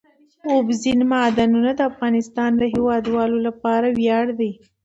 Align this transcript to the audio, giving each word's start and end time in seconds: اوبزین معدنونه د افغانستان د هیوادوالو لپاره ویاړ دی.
اوبزین 0.53 0.99
معدنونه 1.11 1.71
د 1.75 1.79
افغانستان 1.91 2.51
د 2.57 2.63
هیوادوالو 2.73 3.37
لپاره 3.47 3.87
ویاړ 3.97 4.25
دی. 4.39 4.51